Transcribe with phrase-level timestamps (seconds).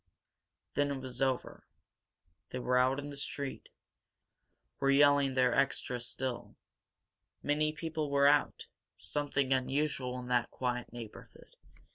[0.73, 1.67] Then it was over.
[2.49, 3.69] They were out in the street.
[3.69, 6.55] In the distance newsboys were yelling their extra still.
[7.43, 8.65] Many people were out,
[8.97, 11.55] something unusual in that quiet neighborhood.